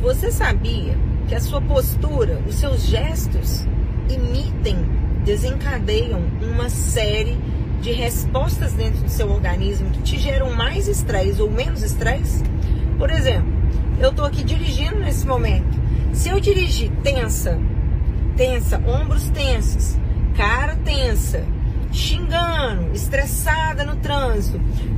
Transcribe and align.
Você 0.00 0.30
sabia 0.30 0.96
que 1.26 1.34
a 1.34 1.40
sua 1.40 1.60
postura, 1.60 2.40
os 2.46 2.54
seus 2.54 2.86
gestos 2.86 3.66
emitem, 4.08 4.76
desencadeiam 5.24 6.22
uma 6.40 6.68
série 6.68 7.36
de 7.82 7.90
respostas 7.90 8.72
dentro 8.72 9.02
do 9.02 9.10
seu 9.10 9.28
organismo 9.30 9.90
que 9.90 10.02
te 10.02 10.18
geram 10.18 10.54
mais 10.54 10.86
estresse 10.86 11.42
ou 11.42 11.50
menos 11.50 11.82
estresse? 11.82 12.44
Por 12.96 13.10
exemplo, 13.10 13.52
eu 13.98 14.10
estou 14.10 14.24
aqui 14.24 14.44
dirigindo 14.44 15.00
nesse 15.00 15.26
momento. 15.26 15.76
Se 16.12 16.28
eu 16.28 16.38
dirigir 16.38 16.90
tensa, 17.02 17.58
tensa, 18.36 18.78
ombros 18.86 19.28
tensos, 19.30 19.98
cara 20.36 20.76
tensa, 20.76 21.44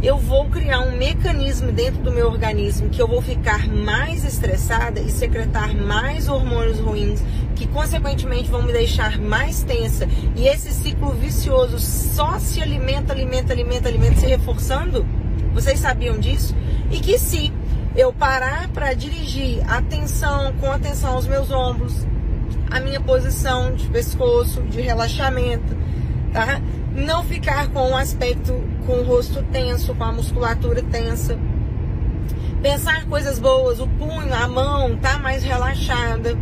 eu 0.02 0.18
vou 0.18 0.46
criar 0.46 0.80
um 0.80 0.96
mecanismo 0.96 1.72
dentro 1.72 2.02
do 2.02 2.10
meu 2.10 2.26
organismo 2.28 2.88
que 2.88 3.00
eu 3.00 3.06
vou 3.06 3.22
ficar 3.22 3.68
mais 3.68 4.24
estressada 4.24 5.00
e 5.00 5.10
secretar 5.10 5.74
mais 5.74 6.28
hormônios 6.28 6.78
ruins, 6.78 7.22
que 7.54 7.66
consequentemente 7.66 8.50
vão 8.50 8.62
me 8.62 8.72
deixar 8.72 9.18
mais 9.18 9.62
tensa. 9.62 10.08
E 10.36 10.46
esse 10.46 10.72
ciclo 10.72 11.12
vicioso 11.12 11.78
só 11.78 12.38
se 12.38 12.60
alimenta, 12.60 13.12
alimenta, 13.12 13.52
alimenta, 13.52 13.88
alimenta, 13.88 14.20
se 14.20 14.26
reforçando. 14.26 15.06
Vocês 15.52 15.80
sabiam 15.80 16.18
disso? 16.18 16.54
E 16.90 16.98
que 16.98 17.18
se 17.18 17.52
eu 17.96 18.12
parar 18.12 18.68
para 18.68 18.92
dirigir 18.94 19.60
atenção, 19.68 20.52
com 20.60 20.70
atenção 20.70 21.14
aos 21.14 21.26
meus 21.26 21.50
ombros, 21.50 22.06
a 22.70 22.78
minha 22.78 23.00
posição 23.00 23.74
de 23.74 23.86
pescoço, 23.88 24.62
de 24.62 24.80
relaxamento, 24.80 25.76
tá? 26.32 26.60
Não 26.94 27.22
ficar 27.24 27.68
com 27.68 27.92
o 27.92 27.96
aspecto, 27.96 28.52
com 28.86 29.00
o 29.00 29.04
rosto 29.04 29.42
tenso, 29.52 29.94
com 29.94 30.04
a 30.04 30.12
musculatura 30.12 30.82
tensa. 30.82 31.38
Pensar 32.60 33.06
coisas 33.06 33.38
boas, 33.38 33.80
o 33.80 33.86
punho, 33.86 34.34
a 34.34 34.46
mão 34.48 34.96
tá 34.96 35.18
mais 35.18 35.42
relaxada. 35.42 36.36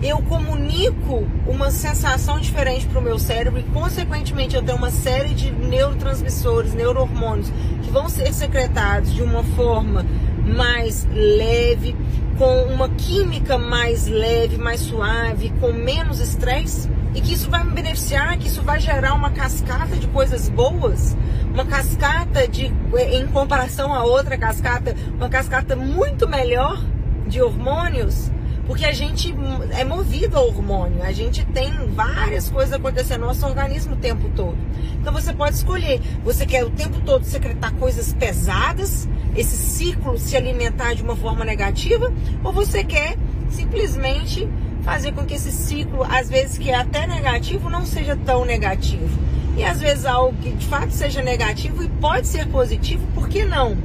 Eu 0.00 0.18
comunico 0.22 1.26
uma 1.46 1.72
sensação 1.72 2.38
diferente 2.38 2.86
para 2.86 3.00
o 3.00 3.02
meu 3.02 3.18
cérebro 3.18 3.58
e, 3.58 3.64
consequentemente, 3.64 4.54
eu 4.54 4.62
tenho 4.62 4.78
uma 4.78 4.92
série 4.92 5.34
de 5.34 5.50
neurotransmissores, 5.50 6.72
neurohormônios 6.72 7.50
que 7.82 7.90
vão 7.90 8.08
ser 8.08 8.32
secretados 8.32 9.12
de 9.12 9.22
uma 9.22 9.42
forma 9.42 10.06
mais 10.46 11.06
leve, 11.12 11.96
com 12.38 12.62
uma 12.72 12.88
química 12.90 13.58
mais 13.58 14.06
leve, 14.06 14.56
mais 14.56 14.80
suave, 14.80 15.52
com 15.60 15.72
menos 15.72 16.20
estresse 16.20 16.88
e 17.14 17.20
que 17.20 17.34
isso 17.34 17.50
vai 17.50 17.64
me 17.64 17.72
beneficiar, 17.72 18.38
que 18.38 18.46
isso 18.46 18.62
vai 18.62 18.78
gerar 18.78 19.14
uma 19.14 19.30
cascata 19.30 19.96
de 19.96 20.06
coisas 20.06 20.48
boas, 20.48 21.16
uma 21.52 21.64
cascata 21.64 22.46
de, 22.46 22.72
em 23.10 23.26
comparação 23.26 23.92
a 23.92 24.04
outra 24.04 24.38
cascata, 24.38 24.94
uma 25.16 25.28
cascata 25.28 25.74
muito 25.74 26.28
melhor 26.28 26.80
de 27.26 27.42
hormônios, 27.42 28.30
porque 28.68 28.84
a 28.84 28.92
gente 28.92 29.34
é 29.70 29.82
movido 29.82 30.36
ao 30.36 30.46
hormônio, 30.46 31.02
a 31.02 31.10
gente 31.10 31.42
tem 31.46 31.72
várias 31.94 32.50
coisas 32.50 32.74
acontecendo 32.74 33.22
no 33.22 33.28
nosso 33.28 33.46
organismo 33.46 33.94
o 33.94 33.96
tempo 33.96 34.28
todo. 34.36 34.58
Então 35.00 35.10
você 35.10 35.32
pode 35.32 35.56
escolher, 35.56 36.02
você 36.22 36.44
quer 36.44 36.66
o 36.66 36.70
tempo 36.70 37.00
todo 37.00 37.24
secretar 37.24 37.72
coisas 37.76 38.12
pesadas, 38.12 39.08
esse 39.34 39.56
ciclo 39.56 40.18
se 40.18 40.36
alimentar 40.36 40.92
de 40.92 41.02
uma 41.02 41.16
forma 41.16 41.46
negativa, 41.46 42.12
ou 42.44 42.52
você 42.52 42.84
quer 42.84 43.16
simplesmente 43.48 44.46
fazer 44.82 45.12
com 45.12 45.24
que 45.24 45.34
esse 45.34 45.50
ciclo, 45.50 46.04
às 46.04 46.28
vezes 46.28 46.58
que 46.58 46.68
é 46.68 46.74
até 46.74 47.06
negativo, 47.06 47.70
não 47.70 47.86
seja 47.86 48.16
tão 48.16 48.44
negativo. 48.44 49.18
E 49.56 49.64
às 49.64 49.80
vezes 49.80 50.04
algo 50.04 50.36
que 50.42 50.50
de 50.52 50.66
fato 50.66 50.90
seja 50.90 51.22
negativo 51.22 51.82
e 51.82 51.88
pode 51.88 52.28
ser 52.28 52.46
positivo, 52.48 53.06
por 53.14 53.30
que 53.30 53.46
não? 53.46 53.78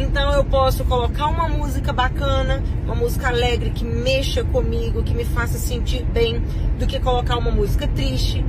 Então 0.00 0.32
eu 0.32 0.42
posso 0.42 0.82
colocar 0.86 1.26
uma 1.26 1.46
música 1.46 1.92
bacana, 1.92 2.62
uma 2.86 2.94
música 2.94 3.28
alegre 3.28 3.68
que 3.68 3.84
mexa 3.84 4.42
comigo, 4.42 5.02
que 5.02 5.12
me 5.12 5.26
faça 5.26 5.58
sentir 5.58 6.04
bem, 6.04 6.42
do 6.78 6.86
que 6.86 6.98
colocar 6.98 7.36
uma 7.36 7.50
música 7.50 7.86
triste, 7.86 8.42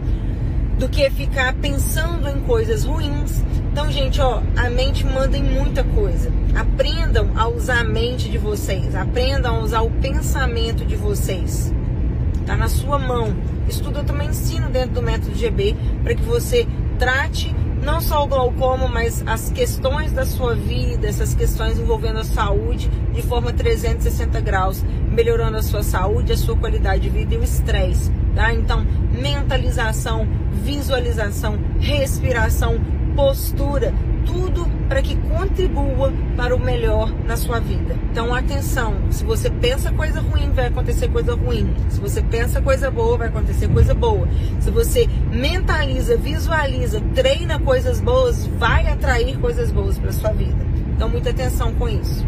do 0.79 0.87
que 0.87 1.09
ficar 1.09 1.53
pensando 1.55 2.29
em 2.29 2.39
coisas 2.41 2.85
ruins. 2.85 3.43
Então, 3.69 3.91
gente, 3.91 4.21
ó, 4.21 4.41
a 4.55 4.69
mente 4.69 5.05
manda 5.05 5.37
em 5.37 5.43
muita 5.43 5.83
coisa. 5.83 6.31
Aprendam 6.55 7.29
a 7.35 7.49
usar 7.49 7.81
a 7.81 7.83
mente 7.83 8.29
de 8.29 8.37
vocês, 8.37 8.95
aprendam 8.95 9.57
a 9.57 9.59
usar 9.59 9.81
o 9.81 9.91
pensamento 9.91 10.85
de 10.85 10.95
vocês. 10.95 11.73
Tá 12.45 12.55
na 12.55 12.69
sua 12.69 12.97
mão. 12.97 13.35
Isso 13.67 13.83
tudo 13.83 13.99
eu 13.99 14.03
também 14.05 14.29
ensino 14.29 14.69
dentro 14.69 14.91
do 14.91 15.01
método 15.01 15.35
GB 15.35 15.75
para 16.01 16.15
que 16.15 16.23
você 16.23 16.65
trate 16.97 17.53
não 17.81 17.99
só 17.99 18.23
o 18.23 18.27
glaucoma, 18.27 18.87
mas 18.87 19.23
as 19.25 19.49
questões 19.51 20.11
da 20.11 20.25
sua 20.25 20.55
vida, 20.55 21.07
essas 21.07 21.33
questões 21.33 21.79
envolvendo 21.79 22.19
a 22.19 22.23
saúde 22.23 22.89
de 23.13 23.21
forma 23.21 23.51
360 23.51 24.39
graus, 24.39 24.83
melhorando 25.11 25.57
a 25.57 25.63
sua 25.63 25.83
saúde, 25.83 26.31
a 26.31 26.37
sua 26.37 26.55
qualidade 26.55 27.01
de 27.01 27.09
vida 27.09 27.33
e 27.33 27.37
o 27.37 27.43
estresse, 27.43 28.11
tá? 28.35 28.53
Então, 28.53 28.85
mentalização, 29.11 30.27
visualização, 30.51 31.59
respiração, 31.79 32.79
postura, 33.15 33.93
tudo 34.25 34.65
para 34.87 35.01
que 35.01 35.15
contribua 35.15 36.11
para 36.35 36.55
o 36.55 36.59
melhor 36.59 37.13
na 37.25 37.37
sua 37.37 37.59
vida. 37.59 37.95
Então, 38.11 38.33
atenção, 38.33 38.95
se 39.09 39.23
você 39.23 39.49
pensa 39.49 39.91
coisa 39.91 40.19
ruim, 40.19 40.51
vai 40.51 40.67
acontecer 40.67 41.07
coisa 41.07 41.33
ruim. 41.33 41.73
Se 41.89 41.99
você 41.99 42.21
pensa 42.21 42.61
coisa 42.61 42.91
boa, 42.91 43.17
vai 43.17 43.27
acontecer 43.29 43.67
coisa 43.69 43.93
boa. 43.93 44.27
Se 44.59 44.69
você 44.69 45.07
mentaliza, 45.31 46.17
visualiza, 46.17 47.01
treina 47.15 47.59
coisas 47.59 48.01
boas, 48.01 48.45
vai 48.57 48.87
atrair 48.87 49.37
coisas 49.39 49.71
boas 49.71 49.97
para 49.97 50.11
sua 50.11 50.31
vida. 50.31 50.65
Então, 50.95 51.07
muita 51.09 51.29
atenção 51.29 51.73
com 51.73 51.87
isso. 51.87 52.25